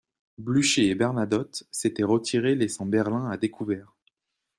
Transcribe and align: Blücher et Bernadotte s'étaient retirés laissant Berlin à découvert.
Blücher 0.39 0.89
et 0.89 0.95
Bernadotte 0.95 1.65
s'étaient 1.69 2.01
retirés 2.03 2.55
laissant 2.55 2.87
Berlin 2.87 3.29
à 3.29 3.37
découvert. 3.37 3.93